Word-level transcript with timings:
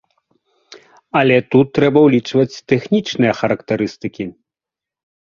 Але 1.19 1.35
тут 1.55 1.67
трэба 1.77 1.99
ўлічваць 2.05 2.61
тэхнічныя 2.73 3.33
характарыстыкі. 3.41 4.25